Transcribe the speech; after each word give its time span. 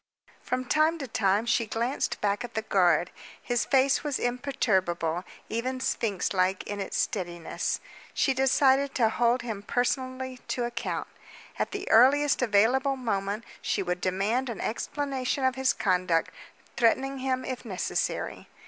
From 0.41 0.65
time 0.65 0.97
to 0.97 1.07
time 1.07 1.45
she 1.45 1.67
glanced 1.67 2.19
back 2.21 2.43
at 2.43 2.55
the 2.55 2.63
guard. 2.63 3.11
His 3.39 3.65
face 3.65 4.03
was 4.03 4.17
imperturbable, 4.17 5.23
even 5.47 5.79
sphinx 5.79 6.33
like 6.33 6.63
in 6.63 6.79
its 6.81 6.97
steadiness. 6.97 7.79
She 8.11 8.33
decided 8.33 8.95
to 8.95 9.09
hold 9.09 9.43
him 9.43 9.61
personally 9.61 10.39
to 10.47 10.63
account. 10.63 11.07
At 11.59 11.69
the 11.69 11.87
earliest 11.91 12.41
available 12.41 12.95
moment 12.95 13.43
she 13.61 13.83
would 13.83 14.01
demand 14.01 14.49
an 14.49 14.59
explanation 14.59 15.45
of 15.45 15.53
his 15.53 15.71
conduct, 15.71 16.31
threatening 16.75 17.19
him 17.19 17.45
if 17.45 17.63
necessary. 17.63 18.47